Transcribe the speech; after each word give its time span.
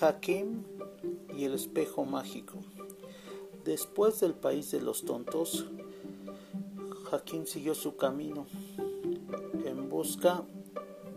Hakim 0.00 0.62
y 1.36 1.44
el 1.44 1.52
espejo 1.52 2.06
mágico. 2.06 2.54
Después 3.64 4.18
del 4.20 4.32
país 4.32 4.70
de 4.70 4.80
los 4.80 5.04
tontos, 5.04 5.66
Hakim 7.12 7.44
siguió 7.44 7.74
su 7.74 7.96
camino 7.96 8.46
en 9.66 9.90
busca 9.90 10.42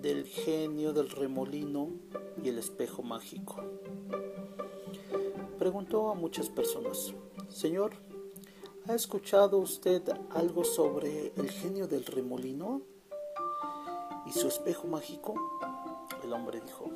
del 0.01 0.25
genio 0.25 0.91
del 0.91 1.09
remolino 1.09 1.91
y 2.43 2.50
el 2.50 2.57
espejo 2.57 3.04
mágico. 3.04 3.55
Preguntó 5.57 6.09
a 6.09 6.15
muchas 6.15 6.50
personas, 6.50 7.13
Señor, 7.47 7.93
¿ha 8.88 8.95
escuchado 8.95 9.59
usted 9.59 10.04
algo 10.31 10.65
sobre 10.65 11.31
el 11.38 11.50
genio 11.50 11.88
del 11.88 12.04
remolino 12.05 12.81
y 14.25 14.34
su 14.34 14.50
espejo 14.50 14.88
mágico? 14.88 15.36
El 16.21 16.34
hombre 16.34 16.59
dijo, 16.59 16.92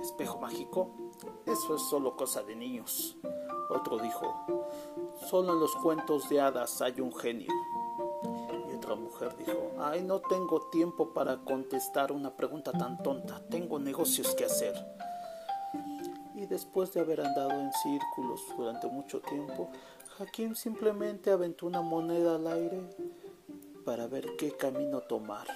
espejo 0.00 0.38
mágico, 0.38 0.90
eso 1.46 1.76
es 1.76 1.82
solo 1.82 2.16
cosa 2.16 2.42
de 2.42 2.56
niños. 2.56 3.16
Otro 3.68 3.98
dijo, 3.98 4.34
solo 5.28 5.54
en 5.54 5.60
los 5.60 5.74
cuentos 5.76 6.28
de 6.28 6.40
hadas 6.40 6.80
hay 6.82 7.00
un 7.00 7.14
genio. 7.14 7.52
Y 8.68 8.74
otra 8.74 8.94
mujer 8.94 9.36
dijo, 9.36 9.72
ay, 9.78 10.02
no 10.02 10.20
tengo 10.20 10.68
tiempo 10.70 11.12
para 11.12 11.38
contestar 11.38 12.12
una 12.12 12.36
pregunta 12.36 12.72
tan 12.72 13.02
tonta, 13.02 13.42
tengo 13.48 13.78
negocios 13.78 14.34
que 14.34 14.44
hacer. 14.44 14.74
Y 16.34 16.46
después 16.46 16.92
de 16.92 17.00
haber 17.00 17.20
andado 17.22 17.50
en 17.50 17.72
círculos 17.72 18.42
durante 18.56 18.86
mucho 18.88 19.20
tiempo, 19.20 19.70
Hakim 20.18 20.54
simplemente 20.54 21.30
aventó 21.30 21.66
una 21.66 21.82
moneda 21.82 22.36
al 22.36 22.46
aire 22.46 22.80
para 23.84 24.06
ver 24.06 24.36
qué 24.36 24.52
camino 24.52 25.00
tomar. 25.00 25.46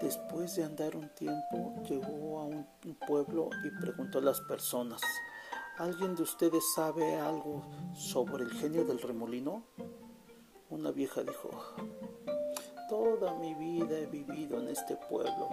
Después 0.00 0.54
de 0.56 0.64
andar 0.64 0.94
un 0.96 1.08
tiempo, 1.14 1.82
llegó 1.88 2.40
a 2.40 2.44
un 2.44 2.66
pueblo 3.06 3.48
y 3.64 3.70
preguntó 3.80 4.18
a 4.18 4.22
las 4.22 4.40
personas, 4.42 5.00
¿alguien 5.78 6.14
de 6.14 6.22
ustedes 6.22 6.62
sabe 6.74 7.16
algo 7.16 7.62
sobre 7.94 8.44
el 8.44 8.50
genio 8.52 8.84
del 8.84 9.00
remolino? 9.00 9.64
Una 10.70 10.90
vieja 10.90 11.22
dijo, 11.22 11.50
toda 12.88 13.34
mi 13.34 13.54
vida 13.54 13.98
he 13.98 14.06
vivido 14.06 14.60
en 14.60 14.68
este 14.68 14.96
pueblo, 14.96 15.48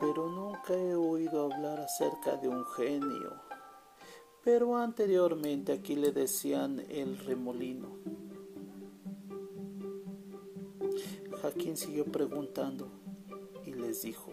pero 0.00 0.28
nunca 0.28 0.74
he 0.74 0.94
oído 0.94 1.44
hablar 1.44 1.80
acerca 1.80 2.36
de 2.36 2.48
un 2.48 2.64
genio. 2.66 3.40
Pero 4.42 4.76
anteriormente 4.76 5.72
aquí 5.72 5.94
le 5.94 6.10
decían 6.10 6.84
el 6.88 7.18
remolino. 7.18 7.88
Jaquín 11.42 11.76
siguió 11.76 12.04
preguntando 12.04 12.88
dijo, 14.02 14.32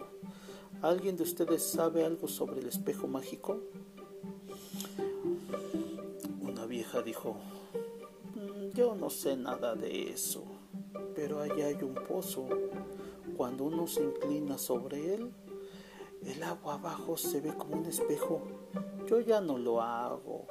¿alguien 0.82 1.16
de 1.16 1.22
ustedes 1.22 1.62
sabe 1.62 2.04
algo 2.04 2.28
sobre 2.28 2.60
el 2.60 2.68
espejo 2.68 3.06
mágico? 3.06 3.60
Una 6.40 6.66
vieja 6.66 7.02
dijo, 7.02 7.36
mm, 8.34 8.74
yo 8.74 8.94
no 8.94 9.10
sé 9.10 9.36
nada 9.36 9.74
de 9.74 10.10
eso, 10.10 10.44
pero 11.14 11.40
allá 11.40 11.66
hay 11.66 11.82
un 11.82 11.94
pozo. 11.94 12.46
Cuando 13.36 13.64
uno 13.64 13.86
se 13.86 14.02
inclina 14.02 14.58
sobre 14.58 15.14
él, 15.14 15.32
el 16.24 16.42
agua 16.42 16.74
abajo 16.74 17.16
se 17.16 17.40
ve 17.40 17.54
como 17.54 17.76
un 17.76 17.86
espejo. 17.86 18.42
Yo 19.06 19.20
ya 19.20 19.40
no 19.40 19.58
lo 19.58 19.80
hago, 19.80 20.46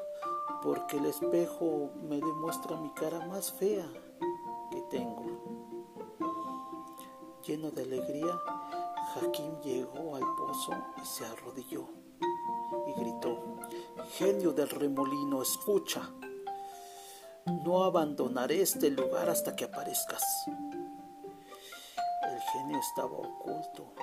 porque 0.63 0.97
el 0.97 1.05
espejo 1.05 1.91
me 2.07 2.17
demuestra 2.17 2.77
mi 2.77 2.89
cara 2.91 3.25
más 3.27 3.51
fea 3.51 3.87
que 4.71 4.81
tengo. 4.89 5.23
Lleno 7.45 7.69
de 7.71 7.83
alegría, 7.83 8.39
Jaquín 9.15 9.61
llegó 9.61 10.15
al 10.15 10.35
pozo 10.35 10.73
y 11.01 11.05
se 11.05 11.25
arrodilló 11.25 11.87
y 12.87 12.99
gritó, 12.99 13.59
Genio 14.17 14.51
del 14.51 14.69
remolino, 14.69 15.41
escucha, 15.41 16.11
no 17.63 17.85
abandonaré 17.85 18.61
este 18.61 18.91
lugar 18.91 19.29
hasta 19.29 19.55
que 19.55 19.63
aparezcas. 19.63 20.21
El 21.97 22.39
genio 22.51 22.79
estaba 22.79 23.13
oculto 23.13 23.93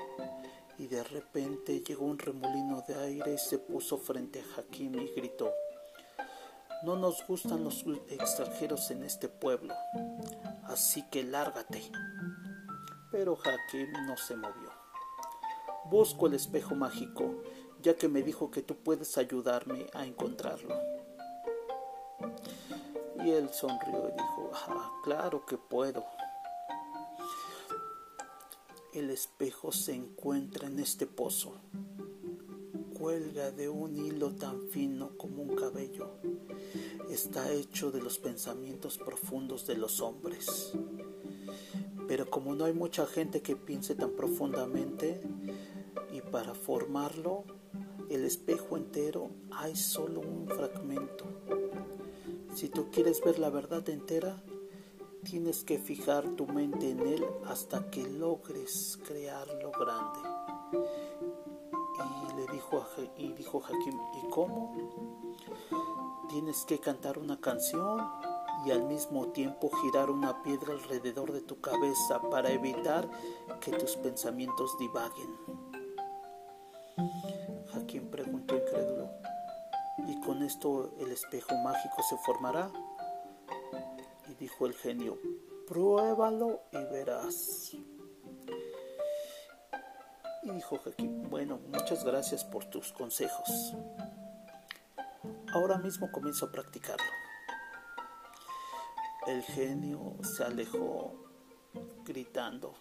y 0.79 0.87
de 0.87 1.05
repente 1.05 1.81
llegó 1.81 2.07
un 2.07 2.19
remolino 2.19 2.83
de 2.89 2.95
aire 2.95 3.35
y 3.35 3.39
se 3.39 3.59
puso 3.59 3.99
frente 3.99 4.41
a 4.41 4.61
Hakim 4.61 4.99
y 4.99 5.13
gritó, 5.15 5.53
no 6.85 6.97
nos 6.97 7.27
gustan 7.27 7.63
los 7.63 7.85
extranjeros 8.09 8.91
en 8.91 9.05
este 9.05 9.29
pueblo, 9.29 9.75
así 10.65 11.03
que 11.11 11.23
lárgate 11.23 11.83
pero 13.13 13.37
Hakim 13.45 13.93
no 14.07 14.17
se 14.17 14.35
movió. 14.35 14.72
Busco 15.91 16.27
el 16.27 16.35
espejo 16.35 16.75
mágico, 16.75 17.43
ya 17.83 17.97
que 17.97 18.09
me 18.09 18.23
dijo 18.23 18.51
que 18.51 18.63
tú 18.63 18.77
puedes 18.77 19.19
ayudarme 19.19 19.87
a 19.93 20.07
encontrarlo. 20.07 20.75
Y 23.25 23.31
él 23.31 23.51
sonrió 23.53 24.09
y 24.09 24.13
dijo, 24.13 24.51
ah, 24.55 24.91
claro 25.05 25.45
que 25.47 25.57
puedo. 25.57 26.05
El 28.93 29.11
espejo 29.11 29.73
se 29.73 29.95
encuentra 29.95 30.69
en 30.69 30.79
este 30.79 31.07
pozo. 31.07 31.55
Cuelga 32.99 33.51
de 33.51 33.69
un 33.69 33.97
hilo 33.97 34.35
tan 34.35 34.69
fino 34.69 35.17
como 35.17 35.43
un 35.43 35.57
cabello. 35.57 36.11
Está 37.11 37.51
hecho 37.53 37.91
de 37.91 38.01
los 38.01 38.19
pensamientos 38.19 38.99
profundos 38.99 39.67
de 39.67 39.77
los 39.77 40.01
hombres. 40.01 40.73
Pero 42.07 42.29
como 42.29 42.55
no 42.55 42.65
hay 42.65 42.73
mucha 42.73 43.07
gente 43.07 43.41
que 43.41 43.57
piense 43.57 43.95
tan 43.95 44.11
profundamente 44.11 45.21
para 46.33 46.55
formarlo, 46.55 47.45
el 48.09 48.25
espejo 48.25 48.79
entero 48.79 49.29
hay 49.51 49.77
solo 49.77 50.21
un 50.21 50.49
fragmento. 50.49 51.27
Si 52.55 52.69
tú 52.69 52.91
quieres 52.91 53.23
ver 53.23 53.39
la 53.39 53.51
verdad 53.51 53.87
entera, 53.91 54.43
tienes 55.25 55.63
que 55.63 55.79
fijar 55.79 56.27
tu 56.31 56.47
mente 56.47 56.91
en 56.91 57.01
él 57.01 57.25
hasta 57.47 57.91
que 57.91 58.09
logres 58.09 58.99
crearlo 59.07 59.71
grande. 59.73 60.21
Y 61.99 62.37
le 62.37 62.53
dijo, 62.53 62.85
y 63.19 63.33
dijo 63.35 63.63
Hakim, 63.63 63.99
¿y 64.25 64.31
cómo? 64.31 64.75
Tienes 66.31 66.65
que 66.65 66.79
cantar 66.79 67.19
una 67.19 67.39
canción 67.41 68.01
y 68.65 68.71
al 68.71 68.85
mismo 68.85 69.29
tiempo 69.29 69.71
girar 69.83 70.11
una 70.11 70.43
piedra 70.43 70.73
alrededor 70.73 71.33
de 71.33 71.43
tu 71.43 71.61
cabeza 71.61 72.23
para 72.31 72.51
evitar 72.51 73.09
que 73.61 73.73
tus 73.73 73.97
pensamientos 73.97 74.79
divaguen. 74.79 75.72
Hakim 77.75 78.11
preguntó 78.11 78.57
incrédulo, 78.57 79.11
¿y 80.07 80.21
con 80.21 80.43
esto 80.43 80.95
el 81.01 81.11
espejo 81.13 81.55
mágico 81.59 82.03
se 82.09 82.17
formará? 82.19 82.71
Y 84.29 84.35
dijo 84.35 84.67
el 84.67 84.75
genio, 84.75 85.19
pruébalo 85.67 86.63
y 86.73 86.85
verás. 86.93 87.75
Y 90.43 90.51
dijo 90.51 90.81
Hakim, 90.85 91.29
bueno, 91.31 91.59
muchas 91.69 92.05
gracias 92.05 92.45
por 92.45 92.65
tus 92.67 92.93
consejos. 92.93 93.75
Ahora 95.55 95.79
mismo 95.79 96.11
comienzo 96.11 96.47
a 96.47 96.53
practicarlo. 96.53 97.05
El 99.27 99.43
genio 99.43 100.17
se 100.23 100.43
alejó 100.43 101.15
gritando, 102.05 102.75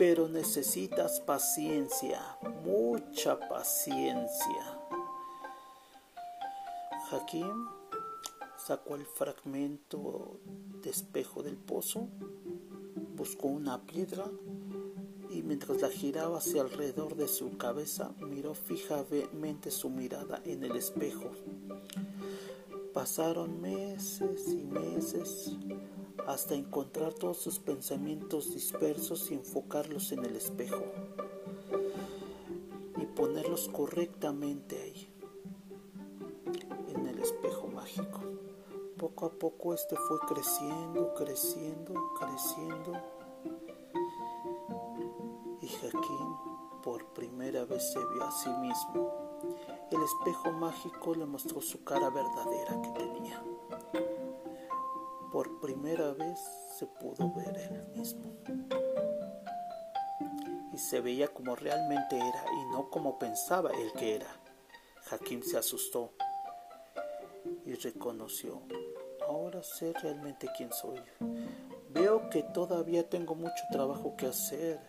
pero 0.00 0.30
necesitas 0.30 1.20
paciencia, 1.20 2.22
mucha 2.64 3.38
paciencia. 3.38 4.80
Hakim 7.10 7.68
sacó 8.56 8.94
el 8.94 9.04
fragmento 9.04 10.40
de 10.82 10.88
espejo 10.88 11.42
del 11.42 11.58
pozo, 11.58 12.08
buscó 13.14 13.48
una 13.48 13.82
piedra 13.82 14.24
y 15.28 15.42
mientras 15.42 15.82
la 15.82 15.90
giraba 15.90 16.38
hacia 16.38 16.62
alrededor 16.62 17.14
de 17.14 17.28
su 17.28 17.58
cabeza, 17.58 18.14
miró 18.20 18.54
fijamente 18.54 19.70
su 19.70 19.90
mirada 19.90 20.40
en 20.46 20.64
el 20.64 20.76
espejo. 20.76 21.30
Pasaron 22.94 23.60
meses 23.60 24.48
y 24.48 24.64
meses 24.64 25.52
hasta 26.26 26.54
encontrar 26.54 27.12
todos 27.14 27.38
sus 27.38 27.58
pensamientos 27.58 28.52
dispersos 28.54 29.30
y 29.30 29.34
enfocarlos 29.34 30.12
en 30.12 30.24
el 30.24 30.36
espejo 30.36 30.84
y 32.96 33.06
ponerlos 33.06 33.68
correctamente 33.68 34.80
ahí, 34.80 35.08
en 36.88 37.06
el 37.06 37.18
espejo 37.18 37.68
mágico. 37.68 38.20
Poco 38.98 39.26
a 39.26 39.30
poco 39.30 39.74
este 39.74 39.96
fue 39.96 40.18
creciendo, 40.20 41.14
creciendo, 41.14 41.94
creciendo 42.18 42.92
y 45.62 45.68
Jaquín 45.68 46.36
por 46.82 47.06
primera 47.14 47.64
vez 47.64 47.92
se 47.92 47.98
vio 47.98 48.24
a 48.24 48.32
sí 48.32 48.50
mismo 48.60 49.30
el 49.90 50.02
espejo 50.02 50.52
mágico 50.52 51.14
le 51.14 51.26
mostró 51.26 51.60
su 51.60 51.82
cara 51.82 52.10
verdadera 52.10 52.80
que 52.80 52.90
tenía. 52.90 54.19
Por 55.32 55.60
primera 55.60 56.12
vez 56.12 56.38
se 56.78 56.86
pudo 56.86 57.32
ver 57.34 57.56
él 57.56 57.86
mismo. 57.94 58.32
Y 60.72 60.78
se 60.78 61.00
veía 61.00 61.28
como 61.28 61.54
realmente 61.54 62.16
era 62.16 62.44
y 62.52 62.72
no 62.72 62.90
como 62.90 63.18
pensaba 63.18 63.70
él 63.70 63.92
que 63.92 64.16
era. 64.16 64.40
Hakim 65.10 65.42
se 65.42 65.56
asustó 65.56 66.12
y 67.64 67.74
reconoció, 67.74 68.62
ahora 69.28 69.62
sé 69.62 69.92
realmente 70.02 70.48
quién 70.56 70.72
soy. 70.72 71.00
Veo 71.90 72.28
que 72.30 72.42
todavía 72.42 73.08
tengo 73.08 73.34
mucho 73.34 73.62
trabajo 73.70 74.16
que 74.16 74.26
hacer. 74.26 74.80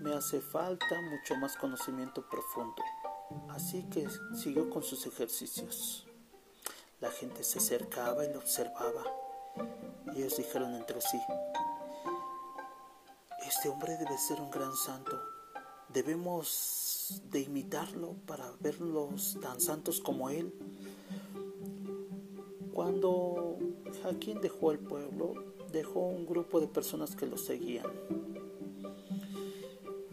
Me 0.00 0.14
hace 0.14 0.40
falta 0.40 1.00
mucho 1.10 1.36
más 1.36 1.56
conocimiento 1.56 2.28
profundo. 2.28 2.82
Así 3.48 3.84
que 3.90 4.06
siguió 4.34 4.70
con 4.70 4.82
sus 4.82 5.06
ejercicios. 5.06 6.09
La 7.00 7.10
gente 7.10 7.42
se 7.42 7.58
acercaba 7.58 8.24
y 8.26 8.32
lo 8.32 8.38
observaba. 8.38 9.04
Y 10.14 10.18
ellos 10.18 10.36
dijeron 10.36 10.74
entre 10.74 11.00
sí, 11.00 11.18
este 13.46 13.68
hombre 13.70 13.96
debe 13.96 14.18
ser 14.18 14.40
un 14.40 14.50
gran 14.50 14.76
santo. 14.76 15.18
Debemos 15.88 17.22
de 17.30 17.40
imitarlo 17.40 18.14
para 18.26 18.52
verlos 18.60 19.38
tan 19.40 19.60
santos 19.60 20.00
como 20.00 20.30
él. 20.30 20.54
Cuando 22.74 23.56
Jaquín 24.02 24.40
dejó 24.40 24.70
el 24.70 24.78
pueblo, 24.78 25.34
dejó 25.72 26.00
un 26.00 26.26
grupo 26.26 26.60
de 26.60 26.68
personas 26.68 27.16
que 27.16 27.26
lo 27.26 27.38
seguían, 27.38 27.86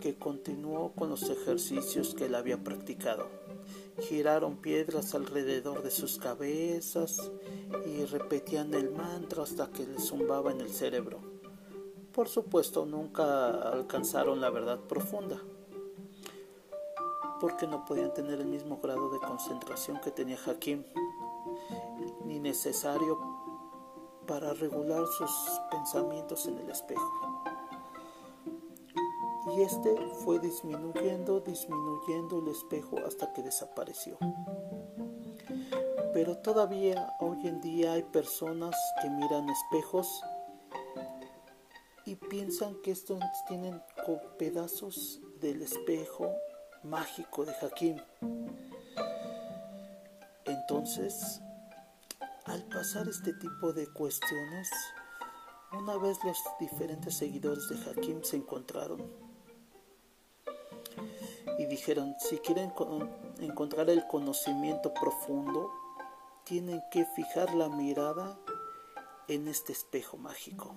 que 0.02 0.16
continuó 0.16 0.94
con 0.94 1.10
los 1.10 1.30
ejercicios 1.30 2.16
que 2.16 2.26
él 2.26 2.36
había 2.36 2.64
practicado. 2.64 3.47
Giraron 4.00 4.58
piedras 4.58 5.16
alrededor 5.16 5.82
de 5.82 5.92
sus 5.92 6.20
cabezas 6.20 7.32
y 7.86 8.06
repetían 8.06 8.74
el 8.74 8.92
mantra 8.92 9.44
hasta 9.44 9.72
que 9.72 9.88
les 9.88 10.06
zumbaba 10.06 10.52
en 10.52 10.62
el 10.62 10.70
cerebro. 10.70 11.20
Por 12.14 12.28
supuesto, 12.30 12.86
nunca 12.86 13.72
alcanzaron 13.72 14.40
la 14.40 14.50
verdad 14.50 14.80
profunda, 14.80 15.42
porque 17.40 17.68
no 17.68 17.86
podían 17.86 18.14
tener 18.14 18.40
el 18.40 18.48
mismo 18.48 18.80
grado 18.82 19.12
de 19.12 19.20
concentración 19.20 20.00
que 20.02 20.12
tenía 20.12 20.38
Hakim 20.46 20.84
ni 22.26 22.40
necesario 22.40 23.20
para 24.28 24.54
regular 24.54 25.06
sus 25.08 25.32
pensamientos 25.72 26.46
en 26.48 26.60
el 26.60 26.70
espejo. 26.70 27.57
Y 29.58 29.64
este 29.64 29.96
fue 30.24 30.38
disminuyendo, 30.38 31.40
disminuyendo 31.40 32.38
el 32.42 32.50
espejo 32.50 33.00
hasta 33.08 33.34
que 33.34 33.42
desapareció. 33.42 34.16
Pero 36.14 36.38
todavía 36.38 37.16
hoy 37.20 37.48
en 37.48 37.60
día 37.62 37.94
hay 37.94 38.04
personas 38.04 38.76
que 39.02 39.10
miran 39.10 39.50
espejos 39.50 40.22
y 42.06 42.14
piensan 42.14 42.76
que 42.84 42.92
estos 42.92 43.20
tienen 43.48 43.82
pedazos 44.38 45.22
del 45.42 45.64
espejo 45.64 46.32
mágico 46.84 47.44
de 47.44 47.54
Hakim. 47.54 47.98
Entonces, 50.46 51.42
al 52.46 52.64
pasar 52.66 53.08
este 53.08 53.34
tipo 53.34 53.74
de 53.74 53.92
cuestiones, 53.92 54.70
una 55.72 55.98
vez 55.98 56.20
los 56.24 56.38
diferentes 56.60 57.18
seguidores 57.18 57.68
de 57.70 57.90
Hakim 57.90 58.22
se 58.24 58.38
encontraron 58.38 59.27
y 61.58 61.66
dijeron, 61.66 62.16
si 62.20 62.38
quieren 62.38 62.72
encontrar 63.40 63.90
el 63.90 64.06
conocimiento 64.08 64.94
profundo, 64.94 65.72
tienen 66.44 66.82
que 66.92 67.06
fijar 67.06 67.54
la 67.54 67.70
mirada 67.70 68.40
en 69.28 69.48
este 69.48 69.74
espejo 69.74 70.18
mágico. 70.18 70.76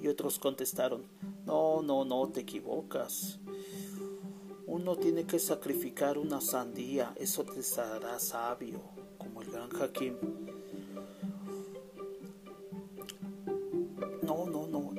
Y 0.00 0.08
otros 0.08 0.38
contestaron, 0.38 1.06
no, 1.44 1.82
no, 1.82 2.04
no, 2.04 2.28
te 2.28 2.40
equivocas. 2.40 3.38
Uno 4.66 4.96
tiene 4.96 5.24
que 5.24 5.38
sacrificar 5.38 6.18
una 6.18 6.40
sandía, 6.40 7.14
eso 7.16 7.44
te 7.44 7.60
hará 7.80 8.18
sabio, 8.18 8.80
como 9.18 9.42
el 9.42 9.50
gran 9.50 9.70
Hakim. 9.74 10.14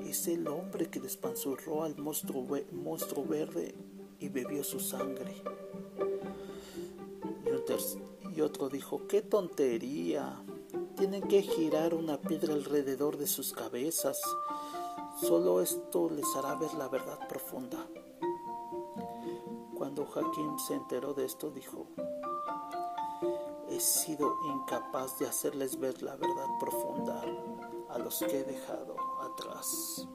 es 0.10 0.27
el 0.27 0.48
hombre 0.48 0.88
que 0.88 1.00
despanzurró 1.00 1.83
al 1.83 1.95
monstruo, 1.98 2.45
monstruo 2.72 3.25
verde 3.25 3.75
y 4.19 4.30
bebió 4.30 4.63
su 4.63 4.80
sangre. 4.80 5.42
Y, 8.36 8.42
otro 8.42 8.69
dijo, 8.69 9.06
qué 9.07 9.21
tontería, 9.21 10.44
tienen 10.95 11.21
que 11.21 11.44
girar 11.44 11.94
una 11.94 12.19
piedra 12.19 12.54
alrededor 12.54 13.18
de 13.18 13.27
sus 13.27 13.54
cabezas, 13.54 14.19
solo 15.19 15.62
esto 15.62 16.10
les 16.10 16.25
hará 16.36 16.56
ver 16.56 16.74
la 16.74 16.88
verdad 16.88 17.27
profunda. 17.27 17.88
Cuando 19.75 20.04
Hakim 20.04 20.57
se 20.57 20.74
enteró 20.74 21.13
de 21.13 21.25
esto, 21.25 21.51
dijo, 21.51 21.88
he 23.69 23.80
sido 23.80 24.36
incapaz 24.45 25.19
de 25.19 25.27
hacerles 25.27 25.80
ver 25.80 26.01
la 26.01 26.15
verdad 26.15 26.48
profunda 26.60 27.22
a 27.89 28.00
los 28.00 28.19
que 28.19 28.39
he 28.39 28.44
dejado 28.44 28.95
atrás. 29.22 30.07